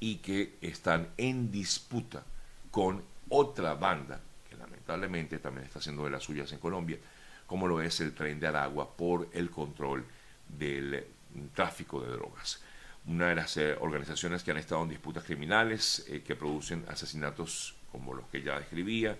y 0.00 0.16
que 0.16 0.56
están 0.60 1.08
en 1.16 1.50
disputa 1.50 2.24
con 2.70 3.02
otra 3.28 3.74
banda 3.74 4.20
que 4.48 4.56
lamentablemente 4.56 5.38
también 5.38 5.66
está 5.66 5.78
haciendo 5.78 6.04
de 6.04 6.10
las 6.10 6.22
suyas 6.22 6.50
en 6.52 6.58
Colombia, 6.58 6.98
como 7.46 7.68
lo 7.68 7.80
es 7.82 8.00
el 8.00 8.14
tren 8.14 8.40
de 8.40 8.46
Aragua 8.46 8.96
por 8.96 9.28
el 9.32 9.50
control 9.50 10.04
del 10.48 11.04
tráfico 11.54 12.00
de 12.00 12.12
drogas. 12.12 12.62
Una 13.06 13.28
de 13.28 13.34
las 13.34 13.56
eh, 13.56 13.74
organizaciones 13.80 14.42
que 14.42 14.52
han 14.52 14.58
estado 14.58 14.82
en 14.82 14.90
disputas 14.90 15.24
criminales 15.24 16.04
eh, 16.08 16.22
que 16.22 16.36
producen 16.36 16.84
asesinatos 16.88 17.74
como 17.90 18.14
los 18.14 18.26
que 18.28 18.42
ya 18.42 18.58
describía, 18.58 19.18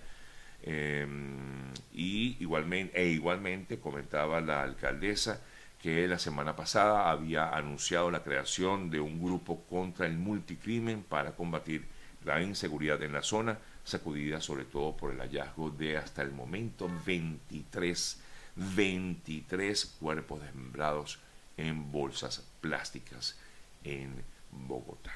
Em, 0.63 1.71
y 1.93 2.37
igualmente, 2.39 3.01
e 3.01 3.09
igualmente 3.09 3.79
comentaba 3.79 4.39
la 4.41 4.63
alcaldesa 4.63 5.41
que 5.81 6.07
la 6.07 6.17
semana 6.17 6.55
pasada 6.55 7.11
había 7.11 7.49
anunciado 7.49 8.09
la 8.09 8.23
creación 8.23 8.89
de 8.89 9.01
un 9.01 9.21
grupo 9.21 9.63
contra 9.69 10.05
el 10.05 10.17
multicrimen 10.17 11.03
para 11.03 11.35
combatir 11.35 11.85
la 12.23 12.41
inseguridad 12.41 13.03
en 13.03 13.11
la 13.11 13.21
zona, 13.21 13.57
sacudida 13.83 14.39
sobre 14.39 14.63
todo 14.63 14.95
por 14.95 15.11
el 15.11 15.19
hallazgo 15.19 15.69
de 15.71 15.97
hasta 15.97 16.21
el 16.21 16.31
momento 16.31 16.89
23, 17.05 18.21
23 18.55 19.97
cuerpos 19.99 20.41
desmembrados 20.41 21.19
en 21.57 21.91
bolsas 21.91 22.41
plásticas 22.61 23.37
en 23.83 24.23
Bogotá. 24.51 25.11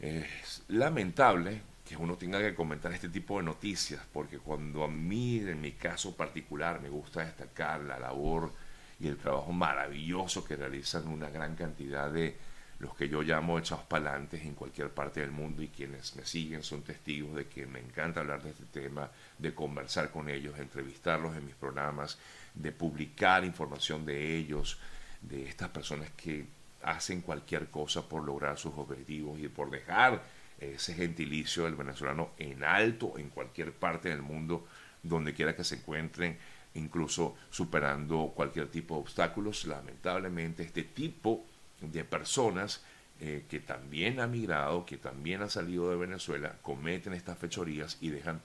Es 0.00 0.62
lamentable 0.66 1.62
que 1.86 1.96
uno 1.96 2.16
tenga 2.16 2.40
que 2.40 2.54
comentar 2.54 2.92
este 2.92 3.08
tipo 3.08 3.38
de 3.38 3.44
noticias, 3.44 4.02
porque 4.12 4.38
cuando 4.38 4.84
a 4.84 4.88
mí, 4.88 5.38
en 5.38 5.60
mi 5.60 5.72
caso 5.72 6.16
particular, 6.16 6.80
me 6.80 6.88
gusta 6.88 7.24
destacar 7.24 7.80
la 7.80 7.98
labor 7.98 8.52
y 8.98 9.06
el 9.06 9.16
trabajo 9.16 9.52
maravilloso 9.52 10.44
que 10.44 10.56
realizan 10.56 11.06
una 11.06 11.30
gran 11.30 11.54
cantidad 11.54 12.10
de 12.10 12.36
los 12.78 12.94
que 12.94 13.08
yo 13.08 13.22
llamo 13.22 13.58
echados 13.58 13.84
palantes 13.84 14.42
en 14.42 14.54
cualquier 14.54 14.90
parte 14.90 15.20
del 15.20 15.30
mundo 15.30 15.62
y 15.62 15.68
quienes 15.68 16.14
me 16.16 16.26
siguen 16.26 16.62
son 16.62 16.82
testigos 16.82 17.34
de 17.34 17.46
que 17.46 17.66
me 17.66 17.78
encanta 17.78 18.20
hablar 18.20 18.42
de 18.42 18.50
este 18.50 18.64
tema, 18.64 19.10
de 19.38 19.54
conversar 19.54 20.10
con 20.10 20.28
ellos, 20.28 20.58
entrevistarlos 20.58 21.36
en 21.36 21.46
mis 21.46 21.54
programas, 21.54 22.18
de 22.54 22.72
publicar 22.72 23.44
información 23.44 24.04
de 24.04 24.36
ellos, 24.36 24.78
de 25.22 25.48
estas 25.48 25.70
personas 25.70 26.10
que 26.16 26.46
hacen 26.82 27.22
cualquier 27.22 27.68
cosa 27.68 28.06
por 28.06 28.24
lograr 28.24 28.58
sus 28.58 28.74
objetivos 28.76 29.38
y 29.40 29.48
por 29.48 29.70
dejar 29.70 30.22
ese 30.58 30.94
gentilicio 30.94 31.64
del 31.64 31.74
venezolano 31.74 32.30
en 32.38 32.64
alto 32.64 33.14
en 33.18 33.28
cualquier 33.30 33.72
parte 33.72 34.08
del 34.08 34.22
mundo, 34.22 34.66
donde 35.02 35.34
quiera 35.34 35.54
que 35.54 35.64
se 35.64 35.76
encuentren, 35.76 36.38
incluso 36.74 37.36
superando 37.50 38.32
cualquier 38.34 38.68
tipo 38.68 38.94
de 38.94 39.00
obstáculos. 39.00 39.66
Lamentablemente, 39.66 40.62
este 40.62 40.82
tipo 40.82 41.44
de 41.80 42.04
personas 42.04 42.82
eh, 43.20 43.44
que 43.48 43.60
también 43.60 44.20
han 44.20 44.30
migrado, 44.30 44.84
que 44.84 44.96
también 44.96 45.42
han 45.42 45.50
salido 45.50 45.90
de 45.90 45.96
Venezuela, 45.96 46.56
cometen 46.62 47.12
estas 47.12 47.38
fechorías 47.38 47.98
y 48.00 48.10
dejan 48.10 48.40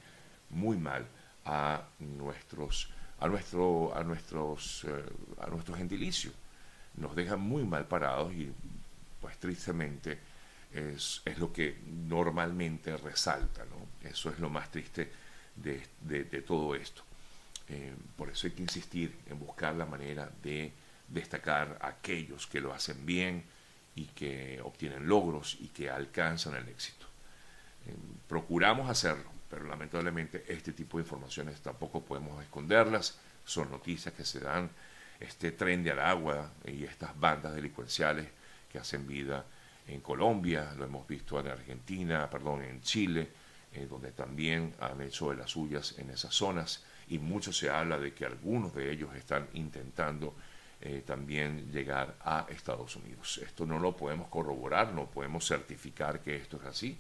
muy 0.50 0.78
mal 0.78 1.06
a 1.46 1.84
nuestros 2.00 2.90
a 3.20 3.28
nuestro 3.28 3.96
a 3.96 4.04
nuestros 4.04 4.86
eh, 4.86 5.04
a 5.40 5.48
nuestro 5.48 5.76
gentilicio 5.76 6.32
nos 6.96 7.16
dejan 7.16 7.40
muy 7.40 7.64
mal 7.64 7.86
parados 7.88 8.34
y 8.34 8.52
pues 9.20 9.38
tristemente 9.38 10.20
es, 10.74 11.22
lo 11.38 11.52
que 11.52 11.78
normalmente 11.86 12.96
resalta, 12.98 13.66
¿no? 13.66 14.10
Eso 14.10 14.30
es 14.30 14.40
lo 14.40 14.50
más 14.50 14.72
triste 14.72 15.12
de, 15.56 16.44
todo 16.46 16.76
esto. 16.76 17.04
Eh, 17.68 17.94
por 18.16 18.30
eso 18.30 18.48
hay 18.48 18.54
que 18.54 18.64
insistir 18.64 19.18
en 19.28 19.40
buscar 19.40 19.76
la 19.76 19.86
manera 19.86 20.30
de 20.42 20.72
destacar 21.08 21.78
a 21.82 21.88
aquellos 21.88 22.48
que 22.48 22.62
lo 22.62 22.74
hacen 22.74 23.06
bien 23.06 23.44
y 23.96 24.06
que 24.06 24.60
obtienen 24.64 25.08
logros 25.08 25.58
y 25.60 25.68
que 25.68 25.90
alcanzan 25.90 26.56
el 26.56 26.68
éxito. 26.70 27.06
Eh, 27.86 27.96
procuramos 28.28 28.90
hacerlo, 28.90 29.30
pero 29.50 29.66
lamentablemente 29.66 30.46
este 30.48 30.72
tipo 30.72 30.98
de 30.98 31.04
informaciones 31.04 31.62
tampoco 31.62 32.02
podemos 32.04 32.42
esconderlas. 32.42 33.20
Son 33.46 33.70
noticias 33.70 34.14
que 34.14 34.24
se 34.24 34.40
dan, 34.40 34.70
este 35.20 35.52
tren 35.52 35.84
de 35.84 35.92
Aragua 35.92 36.52
y 36.66 36.84
estas 36.84 37.18
bandas 37.20 37.54
delincuenciales 37.54 38.28
que 38.72 38.80
hacen 38.80 39.06
vida 39.08 39.46
en 39.88 40.02
Colombia, 40.02 40.74
lo 40.78 40.86
hemos 40.86 41.08
visto 41.08 41.40
en 41.40 41.48
Argentina, 41.48 42.30
perdón, 42.30 42.64
en 42.64 42.82
Chile, 42.82 43.30
eh, 43.74 43.88
donde 43.90 44.12
también 44.12 44.74
han 44.80 45.02
hecho 45.02 45.30
de 45.30 45.38
las 45.38 45.52
suyas 45.52 45.96
en 45.98 46.10
esas 46.10 46.34
zonas 46.34 46.84
y 47.08 47.20
mucho 47.20 47.52
se 47.52 47.70
habla 47.70 47.98
de 47.98 48.14
que 48.14 48.26
algunos 48.26 48.74
de 48.74 48.92
ellos 48.92 49.14
están 49.16 49.48
intentando 49.54 50.34
eh, 50.82 51.04
también 51.06 51.72
llegar 51.72 52.16
a 52.22 52.48
Estados 52.50 52.96
Unidos. 52.96 53.40
Esto 53.44 53.66
no 53.66 53.80
lo 53.80 53.96
podemos 53.96 54.30
corroborar, 54.30 54.94
no 54.94 55.06
podemos 55.06 55.46
certificar 55.46 56.22
que 56.22 56.36
esto 56.36 56.58
es 56.58 56.66
así, 56.66 56.98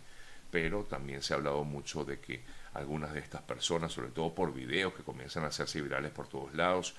pero 0.51 0.83
también 0.83 1.23
se 1.23 1.33
ha 1.33 1.38
hablado 1.38 1.63
mucho 1.63 2.05
de 2.05 2.19
que 2.19 2.43
algunas 2.73 3.13
de 3.13 3.19
estas 3.19 3.41
personas, 3.41 3.91
sobre 3.91 4.09
todo 4.09 4.35
por 4.35 4.53
videos 4.53 4.93
que 4.93 5.03
comienzan 5.03 5.45
a 5.45 5.47
hacerse 5.47 5.81
virales 5.81 6.11
por 6.11 6.27
todos 6.27 6.53
lados, 6.53 6.95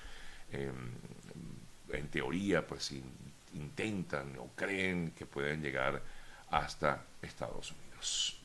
em, 0.51 0.91
en 1.89 2.07
teoría 2.09 2.65
pues 2.67 2.91
intentan 3.53 4.37
o 4.37 4.49
creen 4.55 5.11
que 5.17 5.25
pueden 5.25 5.61
llegar 5.61 6.01
hasta 6.49 7.03
Estados 7.21 7.71
Unidos. 7.71 8.39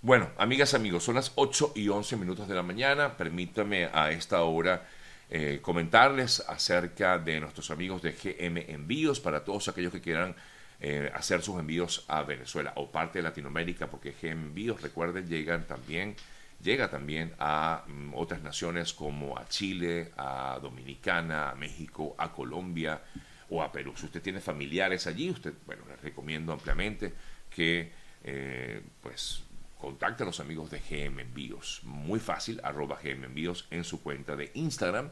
Bueno, 0.00 0.30
amigas, 0.38 0.74
amigos, 0.74 1.02
son 1.02 1.16
las 1.16 1.32
8 1.34 1.72
y 1.74 1.88
11 1.88 2.16
minutos 2.16 2.46
de 2.46 2.54
la 2.54 2.62
mañana. 2.62 3.16
Permítame 3.16 3.86
a 3.92 4.12
esta 4.12 4.42
hora 4.44 4.86
eh, 5.28 5.58
comentarles 5.60 6.40
acerca 6.46 7.18
de 7.18 7.40
nuestros 7.40 7.70
amigos 7.72 8.00
de 8.02 8.12
GM 8.12 8.64
Envíos 8.68 9.18
para 9.18 9.44
todos 9.44 9.66
aquellos 9.66 9.92
que 9.92 10.00
quieran 10.00 10.36
eh, 10.80 11.10
hacer 11.12 11.42
sus 11.42 11.58
envíos 11.58 12.04
a 12.06 12.22
Venezuela 12.22 12.72
o 12.76 12.88
parte 12.88 13.18
de 13.18 13.24
Latinoamérica, 13.24 13.88
porque 13.88 14.12
GM 14.12 14.46
Envíos, 14.46 14.80
recuerden, 14.80 15.28
llegan 15.28 15.66
también, 15.66 16.14
llega 16.62 16.88
también 16.88 17.34
a 17.40 17.82
mm, 17.88 18.14
otras 18.14 18.40
naciones 18.40 18.92
como 18.92 19.36
a 19.36 19.48
Chile, 19.48 20.12
a 20.16 20.60
Dominicana, 20.62 21.50
a 21.50 21.54
México, 21.56 22.14
a 22.16 22.30
Colombia 22.30 23.00
o 23.50 23.62
a 23.62 23.72
Perú. 23.72 23.94
Si 23.96 24.06
usted 24.06 24.22
tiene 24.22 24.40
familiares 24.40 25.06
allí, 25.06 25.30
usted, 25.30 25.54
bueno, 25.66 25.82
les 25.88 26.00
recomiendo 26.00 26.52
ampliamente 26.52 27.12
que 27.50 27.90
eh, 28.24 28.82
pues 29.02 29.42
contacte 29.78 30.24
a 30.24 30.26
los 30.26 30.40
amigos 30.40 30.70
de 30.70 30.80
GM 30.80 31.20
Envíos. 31.20 31.80
Muy 31.84 32.20
fácil, 32.20 32.60
arroba 32.64 32.98
GM 33.02 33.24
Envíos 33.24 33.66
en 33.70 33.84
su 33.84 34.02
cuenta 34.02 34.36
de 34.36 34.50
Instagram. 34.54 35.10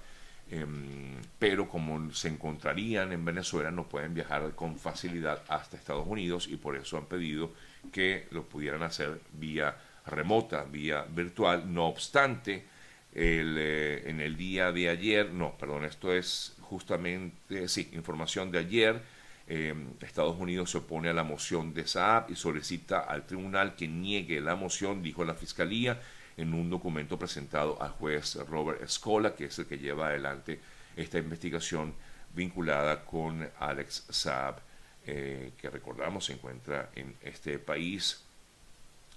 em, 0.48 1.16
pero 1.36 1.68
como 1.68 2.12
se 2.14 2.28
encontrarían 2.28 3.10
en 3.10 3.24
Venezuela 3.24 3.72
no 3.72 3.88
pueden 3.88 4.14
viajar 4.14 4.54
con 4.54 4.78
facilidad 4.78 5.42
hasta 5.48 5.76
Estados 5.76 6.06
Unidos 6.06 6.46
y 6.46 6.56
por 6.56 6.76
eso 6.76 6.96
han 6.96 7.06
pedido 7.06 7.50
que 7.90 8.28
lo 8.30 8.44
pudieran 8.44 8.84
hacer 8.84 9.20
vía 9.32 9.76
remota, 10.06 10.62
vía 10.62 11.04
virtual. 11.10 11.74
No 11.74 11.86
obstante, 11.86 12.64
eh, 13.12 14.02
en 14.06 14.20
el 14.20 14.36
día 14.36 14.70
de 14.70 14.90
ayer, 14.90 15.32
no, 15.32 15.58
perdón, 15.58 15.84
esto 15.84 16.12
es 16.12 16.54
justamente, 16.60 17.66
sí, 17.66 17.90
información 17.94 18.52
de 18.52 18.58
ayer, 18.60 19.02
eh, 19.48 19.74
Estados 20.00 20.36
Unidos 20.38 20.70
se 20.70 20.78
opone 20.78 21.08
a 21.08 21.12
la 21.12 21.24
moción 21.24 21.74
de 21.74 21.86
Saab 21.86 22.30
y 22.30 22.36
solicita 22.36 23.00
al 23.00 23.26
tribunal 23.26 23.74
que 23.74 23.88
niegue 23.88 24.40
la 24.40 24.54
moción, 24.54 25.02
dijo 25.02 25.24
la 25.24 25.34
Fiscalía, 25.34 26.00
en 26.36 26.54
un 26.54 26.70
documento 26.70 27.18
presentado 27.18 27.80
al 27.82 27.90
juez 27.90 28.36
Robert 28.48 28.82
Escola, 28.82 29.34
que 29.34 29.46
es 29.46 29.58
el 29.58 29.66
que 29.66 29.78
lleva 29.78 30.08
adelante 30.08 30.60
esta 30.96 31.18
investigación 31.18 31.94
vinculada 32.34 33.04
con 33.04 33.48
Alex 33.58 34.06
Saab 34.08 34.60
eh, 35.04 35.54
que 35.58 35.68
recordamos 35.68 36.26
se 36.26 36.34
encuentra 36.34 36.90
en 36.94 37.16
este 37.22 37.58
país 37.58 38.22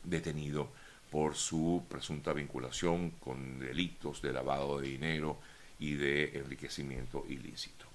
detenido 0.03 0.71
por 1.11 1.35
su 1.35 1.83
presunta 1.87 2.33
vinculación 2.33 3.11
con 3.11 3.59
delitos 3.59 4.19
de 4.23 4.33
lavado 4.33 4.79
de 4.79 4.87
dinero 4.87 5.37
y 5.77 5.93
de 5.93 6.39
enriquecimiento 6.39 7.23
ilícito. 7.29 7.85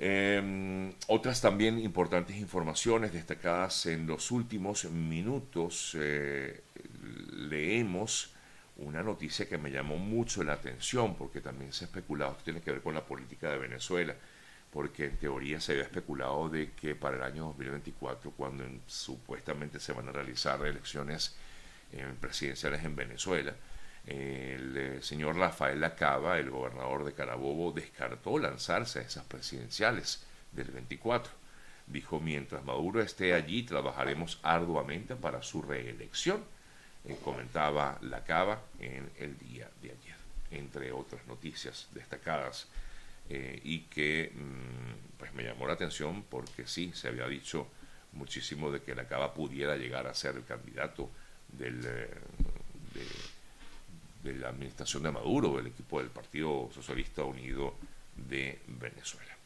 Em, 0.00 0.92
otras 1.08 1.40
también 1.40 1.78
importantes 1.80 2.36
informaciones 2.36 3.12
destacadas 3.12 3.86
en 3.86 4.06
los 4.06 4.30
últimos 4.30 4.84
minutos. 4.84 5.96
Eh, 5.98 6.62
leemos 7.32 8.32
una 8.76 9.02
noticia 9.02 9.48
que 9.48 9.58
me 9.58 9.72
llamó 9.72 9.96
mucho 9.96 10.44
la 10.44 10.52
atención 10.52 11.16
porque 11.16 11.40
también 11.40 11.72
se 11.72 11.84
ha 11.84 11.88
especulado 11.88 12.36
que 12.36 12.44
tiene 12.44 12.60
que 12.60 12.70
ver 12.70 12.80
con 12.80 12.94
la 12.94 13.04
política 13.04 13.50
de 13.50 13.58
Venezuela 13.58 14.14
porque 14.70 15.06
en 15.06 15.16
teoría 15.16 15.60
se 15.60 15.72
había 15.72 15.84
especulado 15.84 16.48
de 16.48 16.72
que 16.72 16.94
para 16.94 17.16
el 17.16 17.22
año 17.22 17.44
2024, 17.46 18.30
cuando 18.32 18.64
supuestamente 18.86 19.80
se 19.80 19.92
van 19.92 20.08
a 20.08 20.12
realizar 20.12 20.64
elecciones 20.64 21.34
eh, 21.92 22.06
presidenciales 22.20 22.84
en 22.84 22.94
Venezuela, 22.94 23.54
el 24.08 24.76
eh, 24.76 25.02
señor 25.02 25.36
Rafael 25.36 25.80
Lacaba, 25.80 26.38
el 26.38 26.50
gobernador 26.50 27.04
de 27.04 27.12
Carabobo, 27.12 27.72
descartó 27.72 28.38
lanzarse 28.38 29.00
a 29.00 29.02
esas 29.02 29.24
presidenciales 29.24 30.24
del 30.52 30.70
24. 30.70 31.32
Dijo, 31.86 32.20
mientras 32.20 32.64
Maduro 32.64 33.00
esté 33.02 33.34
allí, 33.34 33.62
trabajaremos 33.62 34.38
arduamente 34.42 35.14
para 35.16 35.42
su 35.42 35.62
reelección, 35.62 36.42
eh, 37.04 37.16
comentaba 37.22 37.98
Lacaba 38.02 38.62
en 38.78 39.10
el 39.18 39.38
día 39.38 39.68
de 39.82 39.90
ayer, 39.90 40.16
entre 40.50 40.92
otras 40.92 41.26
noticias 41.26 41.88
destacadas 41.92 42.66
eh, 43.30 43.60
y 43.62 43.80
que 43.80 44.32
mm, 44.34 45.18
pues 45.18 45.34
me 45.34 45.44
llamó 45.44 45.66
la 45.66 45.74
atención 45.74 46.24
porque 46.30 46.66
sí, 46.66 46.92
se 46.94 47.08
había 47.08 47.26
dicho 47.26 47.68
muchísimo 48.12 48.70
de 48.70 48.80
que 48.80 48.94
la 48.94 49.06
Cava 49.06 49.34
pudiera 49.34 49.76
llegar 49.76 50.06
a 50.06 50.14
ser 50.14 50.36
el 50.36 50.44
candidato 50.44 51.10
del, 51.48 51.82
de, 51.82 52.08
de 54.22 54.34
la 54.34 54.48
administración 54.48 55.02
de 55.02 55.12
Maduro, 55.12 55.56
del 55.56 55.68
equipo 55.68 56.00
del 56.00 56.10
Partido 56.10 56.68
Socialista 56.72 57.24
Unido 57.24 57.74
de 58.16 58.60
Venezuela. 58.66 59.37